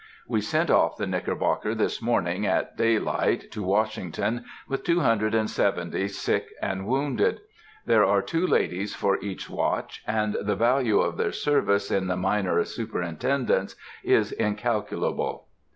We 0.27 0.41
sent 0.41 0.71
off 0.71 0.97
the 0.97 1.05
Knickerbocker 1.05 1.75
this 1.75 2.01
morning 2.01 2.43
at 2.47 2.75
daylight 2.75 3.51
to 3.51 3.61
Washington, 3.61 4.45
with 4.67 4.83
two 4.83 5.01
hundred 5.01 5.35
and 5.35 5.47
seventy 5.47 6.07
sick 6.07 6.47
and 6.59 6.87
wounded. 6.87 7.39
There 7.85 8.03
are 8.03 8.23
two 8.23 8.47
ladies 8.47 8.95
for 8.95 9.19
each 9.21 9.47
watch, 9.47 10.01
and 10.07 10.37
the 10.41 10.55
value 10.55 10.99
of 10.99 11.17
their 11.17 11.31
service 11.31 11.91
in 11.91 12.07
the 12.07 12.17
minor 12.17 12.63
superintendence 12.65 13.75
is 14.03 14.31
incalculable. 14.31 15.45